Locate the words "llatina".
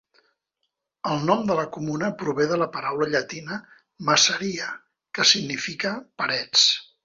3.13-3.61